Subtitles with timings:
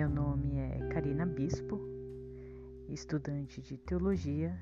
[0.00, 1.78] Meu nome é Karina Bispo,
[2.88, 4.58] estudante de teologia,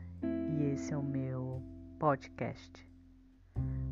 [0.50, 1.62] e esse é o meu
[1.96, 2.84] podcast,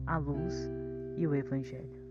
[0.05, 0.69] A Luz
[1.17, 2.03] e o Evangelho.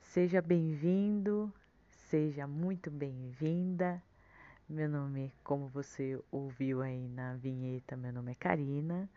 [0.00, 1.52] Seja bem-vindo,
[1.88, 4.00] seja muito bem-vinda.
[4.68, 9.10] Meu nome, como você ouviu aí na vinheta, meu nome é Karina.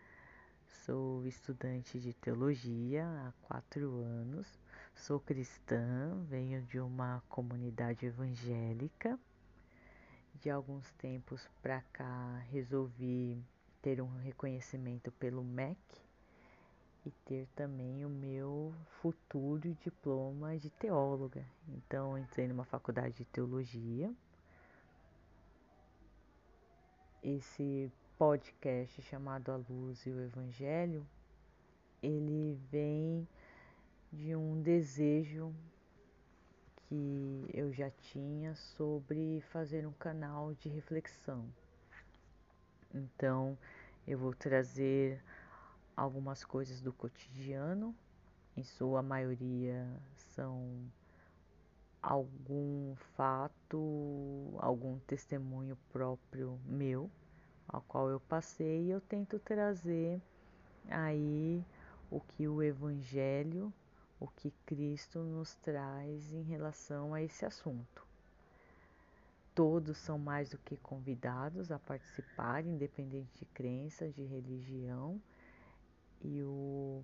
[0.66, 4.46] Sou estudante de teologia há quatro anos,
[4.94, 9.18] sou cristã, venho de uma comunidade evangélica.
[10.34, 13.42] De alguns tempos para cá resolvi
[13.80, 15.78] ter um reconhecimento pelo MEC
[17.04, 21.44] e ter também o meu futuro diploma de teóloga.
[21.68, 24.12] Então entrei numa faculdade de teologia.
[27.22, 31.06] Esse podcast chamado A Luz e o Evangelho,
[32.02, 33.28] ele vem
[34.10, 35.54] de um desejo
[36.76, 41.44] que eu já tinha sobre fazer um canal de reflexão.
[42.94, 43.58] Então,
[44.08, 45.22] eu vou trazer
[45.94, 47.94] algumas coisas do cotidiano,
[48.56, 49.86] em sua maioria
[50.34, 50.90] são
[52.00, 57.10] algum fato, algum testemunho próprio meu
[57.68, 60.20] ao qual eu passei, eu tento trazer
[60.88, 61.64] aí
[62.10, 63.72] o que o Evangelho,
[64.20, 68.06] o que Cristo nos traz em relação a esse assunto.
[69.54, 75.20] Todos são mais do que convidados a participar, independente de crença, de religião,
[76.22, 77.02] e o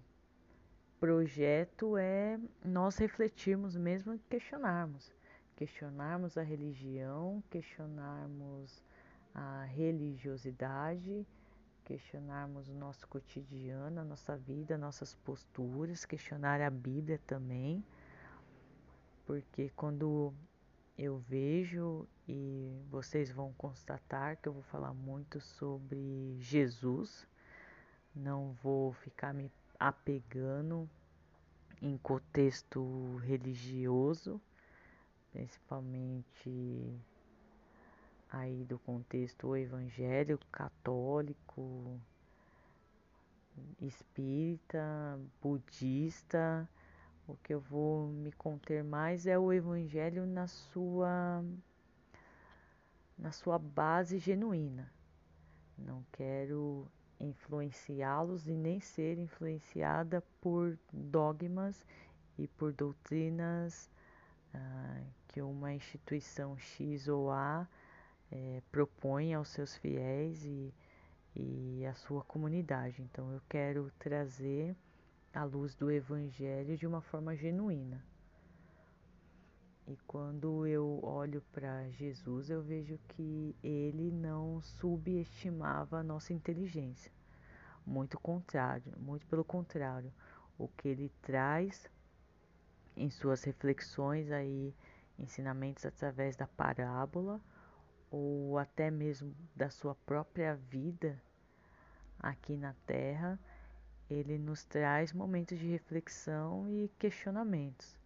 [1.01, 5.13] projeto é nós refletirmos mesmo questionarmos,
[5.57, 8.83] questionarmos a religião, questionarmos
[9.35, 11.27] a religiosidade,
[11.85, 17.85] questionarmos o nosso cotidiano, a nossa vida, nossas posturas, questionar a Bíblia também,
[19.27, 20.33] porque quando
[20.97, 27.27] eu vejo e vocês vão constatar que eu vou falar muito sobre Jesus,
[28.15, 30.89] não vou ficar me apegando
[31.81, 34.41] em contexto religioso,
[35.33, 37.01] principalmente
[38.33, 42.01] aí do contexto evangélico, católico,
[43.81, 46.69] espírita, budista.
[47.29, 51.45] O que eu vou me conter mais é o evangelho na sua
[53.19, 54.91] na sua base genuína.
[55.79, 56.89] Não quero
[57.21, 61.87] influenciá-los e nem ser influenciada por dogmas
[62.39, 63.89] e por doutrinas
[64.55, 67.69] ah, que uma instituição X ou A
[68.33, 70.75] é, propõe aos seus fiéis e,
[71.37, 73.03] e à sua comunidade.
[73.03, 74.75] Então eu quero trazer
[75.35, 78.03] a luz do Evangelho de uma forma genuína.
[79.87, 87.13] E quando eu olho para Jesus, eu vejo que ele não subestimava a nossa inteligência.
[87.85, 90.13] Muito contrário, muito pelo contrário,
[90.57, 91.91] o que ele traz
[92.97, 94.73] em suas reflexões aí,
[95.19, 97.41] ensinamentos através da parábola,
[98.13, 101.19] ou até mesmo da sua própria vida
[102.19, 103.41] aqui na Terra,
[104.09, 107.99] ele nos traz momentos de reflexão e questionamentos.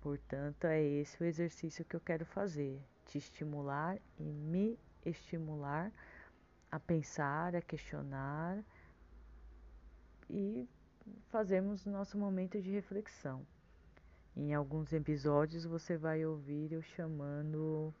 [0.00, 5.90] Portanto, é esse o exercício que eu quero fazer: te estimular e me estimular
[6.70, 8.62] a pensar, a questionar
[10.30, 10.68] e
[11.30, 13.44] fazermos nosso momento de reflexão.
[14.36, 17.92] Em alguns episódios você vai ouvir eu chamando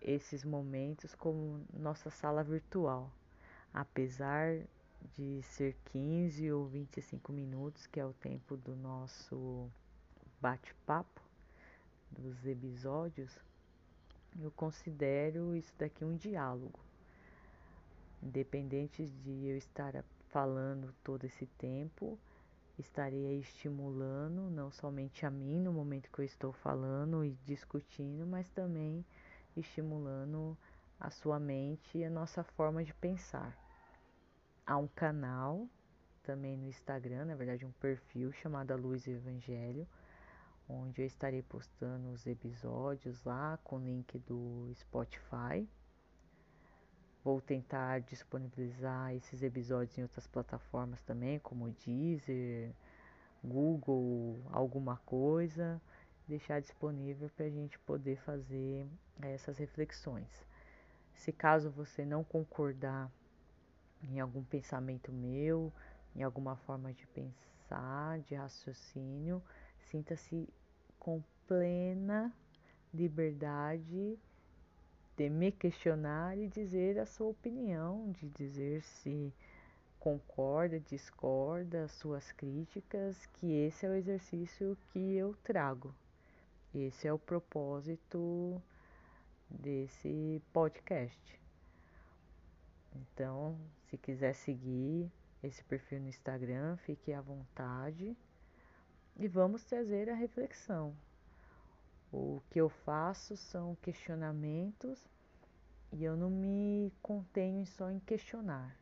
[0.00, 3.12] esses momentos como nossa sala virtual.
[3.72, 4.58] Apesar
[5.16, 9.70] de ser 15 ou 25 minutos, que é o tempo do nosso
[10.40, 11.20] bate-papo,
[12.10, 13.38] dos episódios,
[14.40, 16.78] eu considero isso daqui um diálogo.
[18.22, 22.18] Independente de eu estar falando todo esse tempo,
[22.78, 28.48] estarei estimulando não somente a mim no momento que eu estou falando e discutindo, mas
[28.50, 29.04] também
[29.56, 30.56] estimulando
[30.98, 33.56] a sua mente e a nossa forma de pensar.
[34.66, 35.66] Há um canal
[36.22, 39.86] também no Instagram, na verdade um perfil chamado Luz e Evangelho,
[40.68, 45.66] onde eu estarei postando os episódios lá com o link do Spotify.
[47.24, 52.72] Vou tentar disponibilizar esses episódios em outras plataformas também, como Deezer,
[53.42, 55.80] Google, alguma coisa
[56.30, 58.86] deixar disponível para a gente poder fazer
[59.20, 60.28] eh, essas reflexões.
[61.12, 63.10] Se caso você não concordar
[64.02, 65.72] em algum pensamento meu,
[66.14, 69.42] em alguma forma de pensar, de raciocínio,
[69.90, 70.48] sinta-se
[70.98, 72.32] com plena
[72.94, 74.18] liberdade
[75.16, 79.34] de me questionar e dizer a sua opinião, de dizer se
[79.98, 85.94] concorda, discorda, suas críticas, que esse é o exercício que eu trago.
[86.72, 88.62] Esse é o propósito
[89.50, 91.40] desse podcast.
[92.94, 93.58] Então,
[93.88, 95.10] se quiser seguir
[95.42, 98.16] esse perfil no Instagram, fique à vontade
[99.16, 100.94] e vamos trazer a reflexão.
[102.12, 105.04] O que eu faço são questionamentos
[105.92, 108.76] e eu não me contenho só em questionar.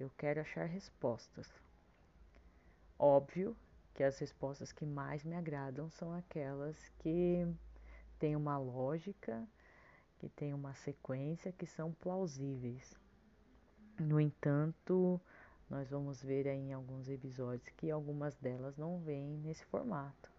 [0.00, 1.46] Eu quero achar respostas.
[2.98, 3.54] Óbvio
[3.98, 7.44] que as respostas que mais me agradam são aquelas que
[8.16, 9.44] têm uma lógica,
[10.20, 12.96] que têm uma sequência, que são plausíveis.
[13.98, 15.20] No entanto,
[15.68, 20.30] nós vamos ver em alguns episódios que algumas delas não vêm nesse formato.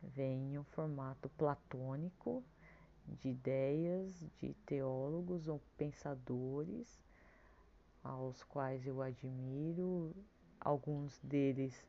[0.00, 2.40] Vêm em um formato platônico
[3.20, 7.02] de ideias de teólogos ou pensadores
[8.04, 10.14] aos quais eu admiro,
[10.60, 11.84] alguns deles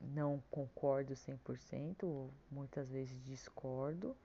[0.00, 4.16] não concordo 100%, muitas vezes discordo.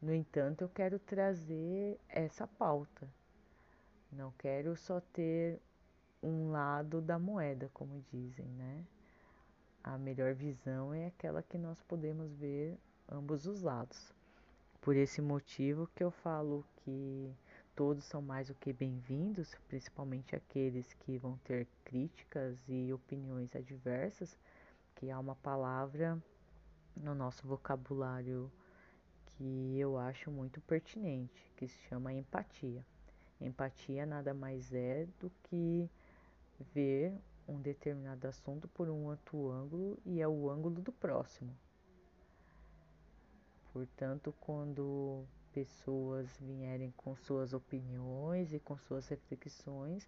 [0.00, 3.08] No entanto, eu quero trazer essa pauta.
[4.12, 5.60] Não quero só ter
[6.22, 8.84] um lado da moeda, como dizem, né?
[9.82, 12.76] A melhor visão é aquela que nós podemos ver
[13.10, 14.12] ambos os lados.
[14.80, 17.30] Por esse motivo que eu falo que
[17.74, 24.36] todos são mais do que bem-vindos, principalmente aqueles que vão ter críticas e opiniões adversas,
[25.00, 26.22] que há uma palavra
[26.94, 28.52] no nosso vocabulário
[29.24, 32.84] que eu acho muito pertinente, que se chama empatia.
[33.40, 35.88] Empatia nada mais é do que
[36.74, 37.18] ver
[37.48, 41.56] um determinado assunto por um outro ângulo e é o ângulo do próximo.
[43.72, 50.06] Portanto, quando pessoas vierem com suas opiniões e com suas reflexões,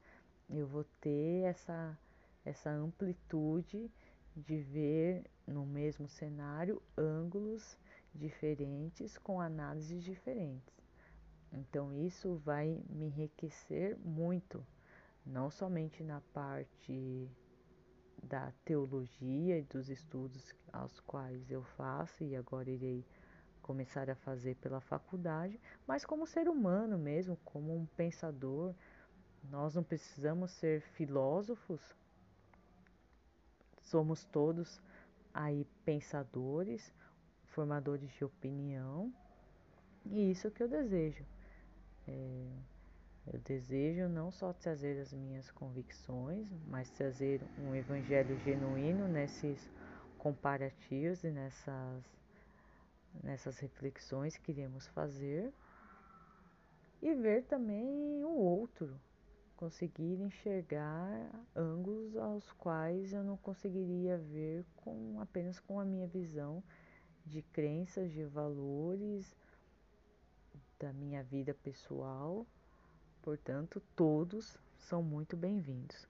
[0.51, 1.99] eu vou ter essa,
[2.45, 3.91] essa amplitude
[4.37, 7.79] de ver no mesmo cenário ângulos
[8.15, 10.73] diferentes com análises diferentes.
[11.53, 14.67] Então, isso vai me enriquecer muito,
[15.25, 17.31] não somente na parte
[18.23, 23.05] da teologia e dos estudos aos quais eu faço e agora irei
[23.61, 28.75] começar a fazer pela faculdade, mas como ser humano mesmo, como um pensador.
[29.51, 31.81] Nós não precisamos ser filósofos,
[33.93, 34.81] somos todos
[35.35, 36.93] aí pensadores,
[37.49, 39.13] formadores de opinião,
[40.07, 41.25] e isso que eu desejo.
[42.09, 42.49] É,
[43.33, 49.71] eu desejo não só trazer as minhas convicções, mas trazer um evangelho genuíno nesses
[50.17, 52.03] comparativos e nessas
[53.23, 55.53] nessas reflexões que iremos fazer
[57.03, 58.99] e ver também o outro,
[59.63, 66.61] conseguir enxergar ângulos aos quais eu não conseguiria ver com apenas com a minha visão
[67.25, 69.37] de crenças, de valores
[70.81, 72.45] da minha vida pessoal.
[73.23, 76.09] Portanto, todos são muito bem-vindos.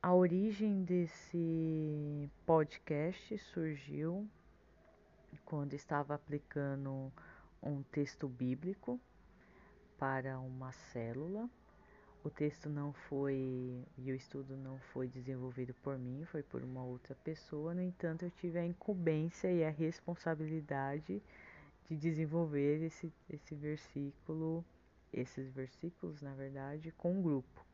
[0.00, 4.24] A origem desse podcast surgiu
[5.44, 7.12] quando estava aplicando
[7.60, 9.00] um texto bíblico
[9.98, 11.50] para uma célula.
[12.28, 16.84] O texto não foi e o estudo não foi desenvolvido por mim, foi por uma
[16.84, 17.72] outra pessoa.
[17.72, 21.22] No entanto, eu tive a incumbência e a responsabilidade
[21.88, 24.62] de desenvolver esse, esse versículo,
[25.10, 27.64] esses versículos, na verdade, com um grupo.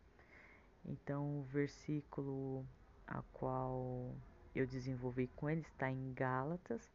[0.84, 2.64] Então, o versículo
[3.08, 4.14] a qual
[4.54, 6.88] eu desenvolvi com ele está em Gálatas,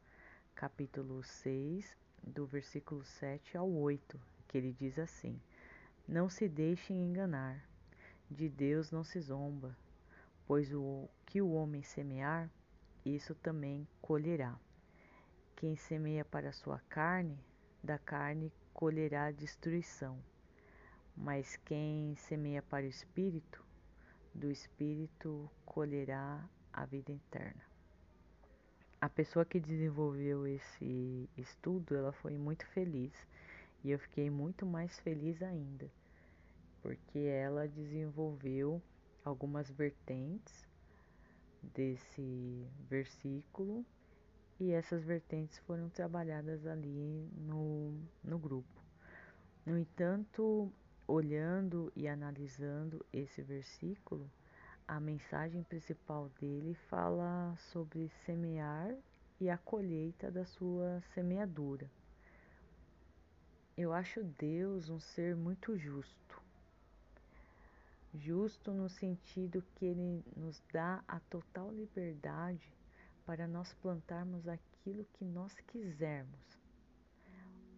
[0.55, 5.37] capítulo 6, do versículo 7 ao 8, que ele diz assim:
[6.11, 7.63] Não se deixem enganar,
[8.31, 9.77] de Deus não se zomba,
[10.47, 12.49] pois o que o homem semear,
[13.05, 14.59] isso também colherá.
[15.55, 17.37] Quem semeia para a sua carne,
[17.83, 20.17] da carne colherá destruição.
[21.15, 23.63] Mas quem semeia para o espírito,
[24.33, 27.69] do espírito colherá a vida eterna
[29.01, 33.13] a pessoa que desenvolveu esse estudo, ela foi muito feliz
[33.81, 35.89] e eu fiquei muito mais feliz ainda,
[36.81, 38.81] porque ela desenvolveu
[39.23, 40.67] algumas vertentes
[41.61, 43.85] desse versículo
[44.59, 48.83] e essas vertentes foram trabalhadas ali no, no grupo.
[49.65, 50.71] No entanto,
[51.07, 54.29] olhando e analisando esse versículo,
[54.87, 58.95] a mensagem principal dele fala sobre semear
[59.39, 61.89] e a colheita da sua semeadura.
[63.77, 66.48] Eu acho Deus um ser muito justo.
[68.13, 72.73] Justo no sentido que ele nos dá a total liberdade
[73.23, 76.59] para nós plantarmos aquilo que nós quisermos.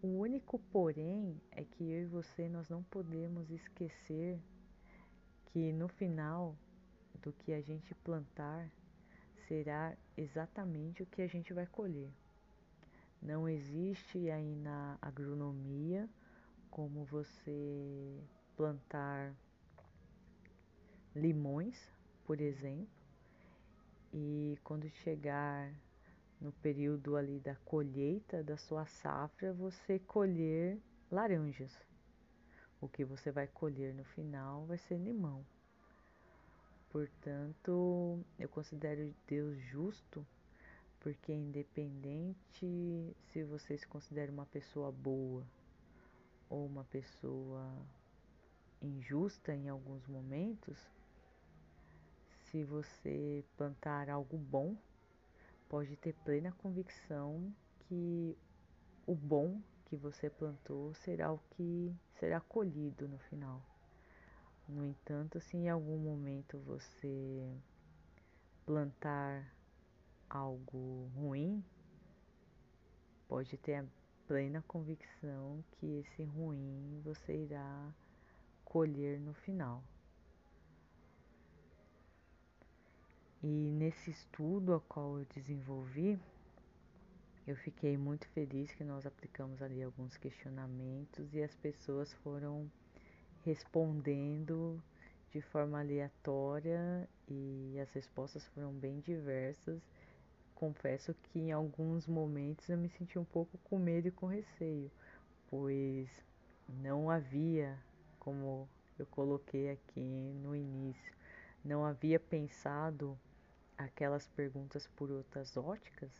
[0.01, 4.39] O único porém é que eu e você nós não podemos esquecer
[5.47, 6.55] que no final
[7.21, 8.71] do que a gente plantar
[9.47, 12.09] será exatamente o que a gente vai colher.
[13.21, 16.09] Não existe aí na agronomia
[16.71, 18.23] como você
[18.55, 19.35] plantar
[21.15, 21.77] limões,
[22.25, 22.87] por exemplo,
[24.13, 25.71] e quando chegar
[26.39, 30.79] no período ali da colheita da sua safra, você colher
[31.11, 31.71] laranjas.
[32.81, 35.45] O que você vai colher no final vai ser limão.
[36.89, 40.25] Portanto, eu considero Deus justo,
[40.99, 45.45] porque independente se você se considera uma pessoa boa
[46.49, 47.71] ou uma pessoa
[48.81, 50.77] injusta em alguns momentos,
[52.51, 54.75] se você plantar algo bom,
[55.69, 58.37] pode ter plena convicção que
[59.07, 63.61] o bom que você plantou será o que será colhido no final.
[64.67, 67.57] No entanto, se em algum momento você
[68.65, 69.55] plantar
[70.29, 71.63] algo ruim,
[73.29, 73.85] pode ter a
[74.27, 77.93] plena convicção que esse ruim você irá
[78.65, 79.81] colher no final.
[83.43, 86.19] E nesse estudo a qual eu desenvolvi,
[87.47, 92.69] eu fiquei muito feliz que nós aplicamos ali alguns questionamentos e as pessoas foram
[93.43, 94.79] respondendo
[95.31, 99.81] de forma aleatória e as respostas foram bem diversas.
[100.53, 104.91] Confesso que em alguns momentos eu me senti um pouco com medo e com receio,
[105.49, 106.07] pois
[106.69, 107.75] não havia,
[108.19, 108.69] como
[108.99, 111.11] eu coloquei aqui no início,
[111.65, 113.17] não havia pensado
[113.85, 116.11] aquelas perguntas por outras óticas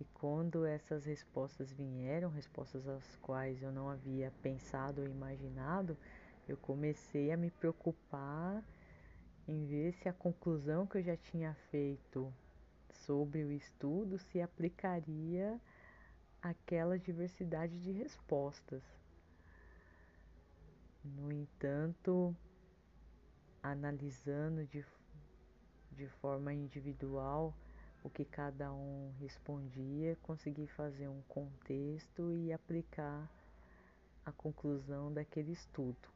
[0.00, 5.96] e quando essas respostas vieram, respostas às quais eu não havia pensado ou imaginado,
[6.48, 8.64] eu comecei a me preocupar
[9.46, 12.32] em ver se a conclusão que eu já tinha feito
[12.92, 15.60] sobre o estudo se aplicaria
[16.40, 18.82] àquela diversidade de respostas.
[21.04, 22.34] No entanto,
[23.62, 24.84] analisando de,
[25.92, 27.54] de forma individual
[28.02, 33.30] o que cada um respondia, consegui fazer um contexto e aplicar
[34.24, 36.08] a conclusão daquele estudo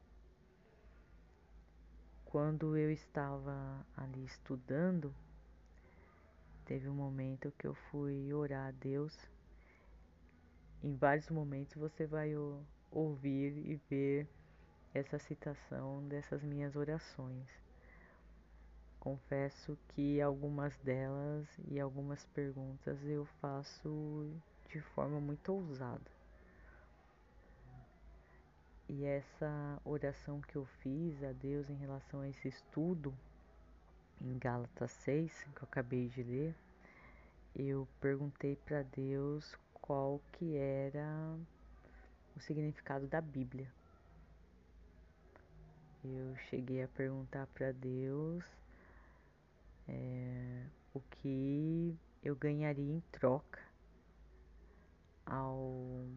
[2.35, 3.55] quando eu estava
[3.95, 5.15] ali estudando,
[6.65, 9.17] teve um momento que eu fui orar a Deus.
[10.83, 12.33] Em vários momentos você vai
[12.91, 14.27] ouvir e ver
[14.93, 17.64] essa citação dessas minhas orações.
[19.05, 24.33] Confesso que algumas delas e algumas perguntas eu faço
[24.67, 26.09] de forma muito ousada.
[28.89, 33.13] E essa oração que eu fiz a Deus em relação a esse estudo,
[34.19, 36.55] em Gálatas 6, que eu acabei de ler,
[37.55, 41.37] eu perguntei para Deus qual que era
[42.35, 43.71] o significado da Bíblia.
[46.03, 48.43] Eu cheguei a perguntar para Deus
[50.93, 53.61] o que eu ganharia em troca
[55.25, 56.07] ao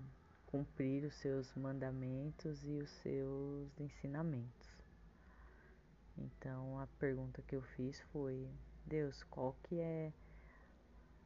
[0.46, 4.68] cumprir os seus mandamentos e os seus ensinamentos.
[6.16, 8.48] Então a pergunta que eu fiz foi:
[8.86, 10.12] Deus, qual que é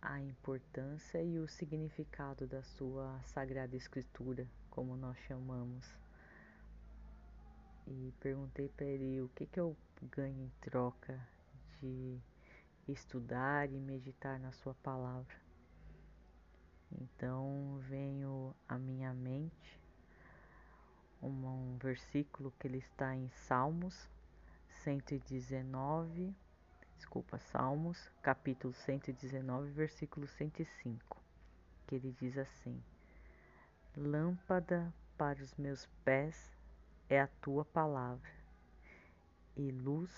[0.00, 5.86] a importância e o significado da sua sagrada escritura, como nós chamamos?
[7.86, 9.76] E perguntei para ele o que que eu
[10.10, 11.20] ganho em troca
[11.80, 12.20] de
[12.88, 15.36] estudar e meditar na sua palavra.
[16.90, 19.80] Então veio à minha mente
[21.22, 24.08] um, um versículo que ele está em Salmos
[24.82, 26.34] 119,
[26.96, 31.22] desculpa, Salmos, capítulo 119, versículo 105,
[31.86, 32.82] que ele diz assim:
[33.96, 36.50] Lâmpada para os meus pés
[37.08, 38.30] é a tua palavra
[39.56, 40.10] e luz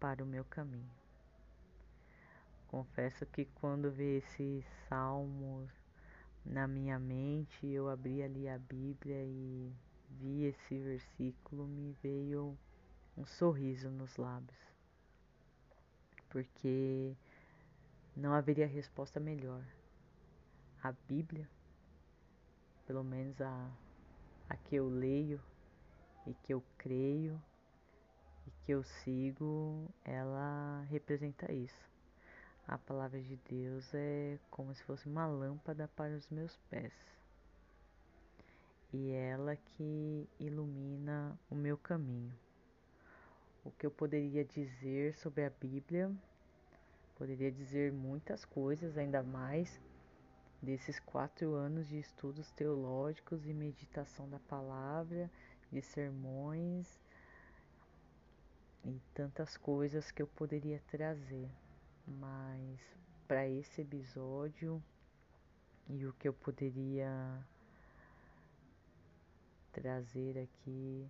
[0.00, 0.99] para o meu caminho.
[2.70, 5.68] Confesso que quando vi esse salmo
[6.44, 9.72] na minha mente, eu abri ali a Bíblia e
[10.08, 12.56] vi esse versículo, me veio
[13.16, 14.58] um sorriso nos lábios.
[16.30, 17.16] porque
[18.16, 19.64] não haveria resposta melhor.
[20.82, 21.48] A Bíblia,
[22.86, 23.70] pelo menos a,
[24.48, 25.42] a que eu leio
[26.26, 27.40] e que eu creio
[28.46, 31.89] e que eu sigo, ela representa isso.
[32.70, 36.92] A palavra de Deus é como se fosse uma lâmpada para os meus pés.
[38.92, 42.32] E ela que ilumina o meu caminho.
[43.64, 46.12] O que eu poderia dizer sobre a Bíblia?
[47.16, 49.80] Poderia dizer muitas coisas, ainda mais
[50.62, 55.28] desses quatro anos de estudos teológicos e meditação da palavra,
[55.72, 57.00] de sermões
[58.84, 61.50] e tantas coisas que eu poderia trazer
[62.06, 62.80] mas
[63.26, 64.82] para esse episódio
[65.88, 67.10] e o que eu poderia
[69.72, 71.08] trazer aqui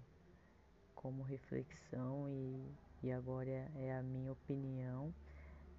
[0.94, 5.14] como reflexão e, e agora é, é a minha opinião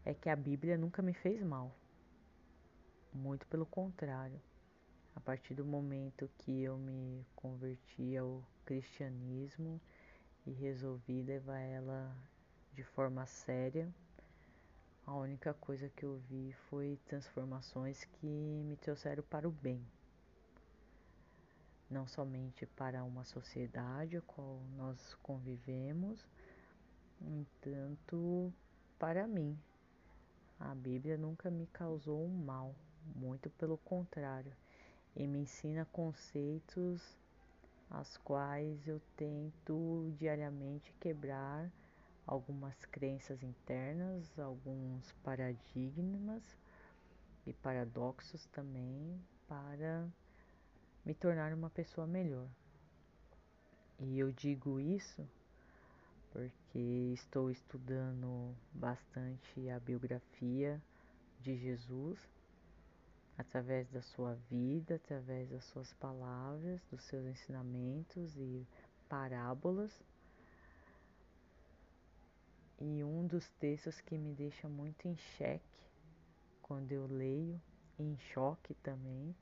[0.04, 1.76] é que a Bíblia nunca me fez mal.
[3.14, 4.42] Muito pelo contrário.
[5.16, 9.80] A partir do momento que eu me converti ao cristianismo
[10.46, 12.16] e resolvi levar ela
[12.74, 13.94] de forma séria,
[15.12, 19.86] a única coisa que eu vi foi transformações que me trouxeram para o bem.
[21.90, 26.26] Não somente para uma sociedade a qual nós convivemos,
[27.20, 28.54] no entanto,
[28.98, 29.60] para mim.
[30.58, 32.74] A Bíblia nunca me causou um mal,
[33.14, 34.56] muito pelo contrário,
[35.14, 37.18] e me ensina conceitos
[37.90, 41.70] as quais eu tento diariamente quebrar
[42.32, 46.42] algumas crenças internas, alguns paradigmas
[47.46, 50.08] e paradoxos também para
[51.04, 52.48] me tornar uma pessoa melhor.
[54.00, 55.28] E eu digo isso
[56.32, 60.82] porque estou estudando bastante a biografia
[61.42, 62.18] de Jesus
[63.38, 68.66] através da sua vida, através das suas palavras, dos seus ensinamentos e
[69.10, 69.92] parábolas
[72.84, 75.62] e um dos textos que me deixa muito em xeque
[76.64, 77.62] quando eu leio,
[78.00, 79.36] em choque também,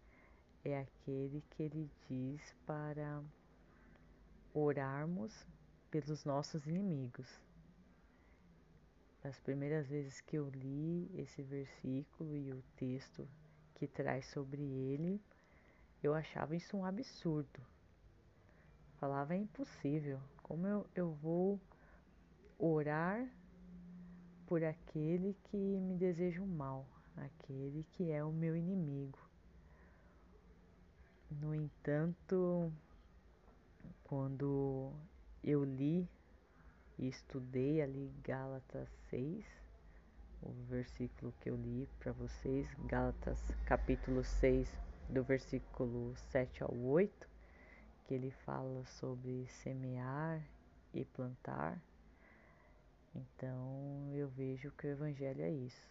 [0.65, 3.23] é aquele que ele diz para
[4.53, 5.47] orarmos
[5.89, 7.29] pelos nossos inimigos.
[9.23, 13.25] As primeiras vezes que eu li esse versículo e o texto
[13.75, 15.21] que traz sobre ele,
[16.03, 17.61] eu achava isso um absurdo.
[18.97, 20.19] Falava é impossível.
[20.43, 21.57] Como eu, eu vou
[22.59, 23.25] orar
[24.45, 29.17] por aquele que me deseja o mal, aquele que é o meu inimigo.
[31.31, 32.71] No entanto,
[34.03, 34.91] quando
[35.43, 36.07] eu li
[36.97, 39.45] e estudei ali Gálatas 6,
[40.41, 44.69] o versículo que eu li para vocês, Gálatas capítulo 6,
[45.09, 47.29] do versículo 7 ao 8,
[48.05, 50.41] que ele fala sobre semear
[50.93, 51.79] e plantar.
[53.15, 55.89] Então eu vejo que o Evangelho é isso,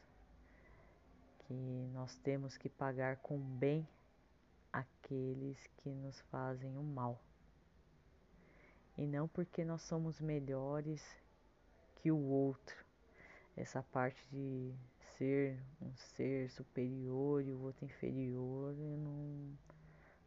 [1.41, 1.55] que
[1.93, 3.87] nós temos que pagar com bem
[4.73, 7.21] aqueles que nos fazem o mal.
[8.97, 11.03] E não porque nós somos melhores
[11.97, 12.77] que o outro.
[13.57, 14.73] Essa parte de
[15.17, 19.59] ser um ser superior e o outro inferior, eu não,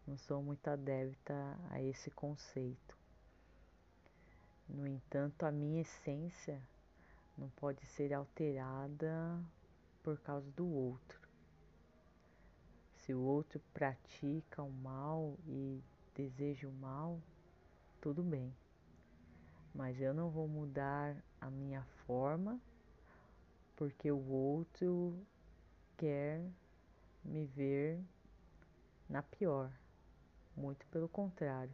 [0.07, 1.33] não sou muito adepta
[1.69, 2.97] a esse conceito.
[4.67, 6.61] No entanto, a minha essência
[7.41, 9.43] não pode ser alterada
[10.03, 11.19] por causa do outro.
[12.93, 17.19] Se o outro pratica o mal e deseja o mal,
[17.99, 18.55] tudo bem.
[19.73, 22.61] Mas eu não vou mudar a minha forma
[23.75, 25.17] porque o outro
[25.97, 26.47] quer
[27.23, 27.99] me ver
[29.09, 29.71] na pior.
[30.55, 31.73] Muito pelo contrário.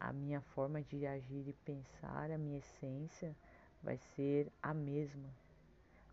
[0.00, 3.36] A minha forma de agir e pensar, a minha essência,
[3.82, 5.28] vai ser a mesma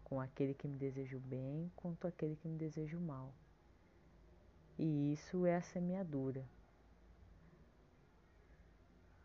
[0.03, 3.31] com aquele que me deseja o bem quanto aquele que me deseja o mal.
[4.77, 6.43] E isso é a semeadura.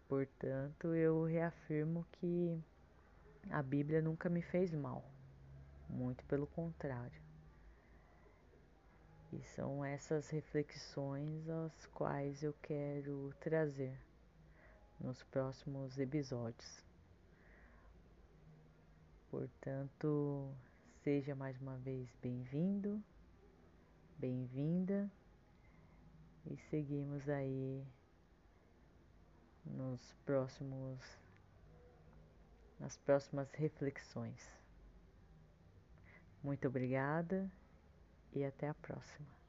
[0.07, 2.63] Portanto, eu reafirmo que
[3.51, 5.03] a Bíblia nunca me fez mal,
[5.89, 7.23] muito pelo contrário.
[9.33, 13.99] E são essas reflexões as quais eu quero trazer
[15.01, 16.85] nos próximos episódios.
[19.35, 20.55] Portanto,
[21.03, 23.03] seja mais uma vez bem-vindo,
[24.17, 25.11] bem-vinda
[26.47, 27.85] e seguimos aí
[29.65, 31.01] nos próximos
[32.79, 34.49] nas próximas reflexões.
[36.41, 37.51] Muito obrigada
[38.33, 39.44] e até a próxima.